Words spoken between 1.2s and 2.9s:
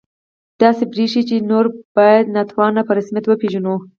چې نور باید ناتواني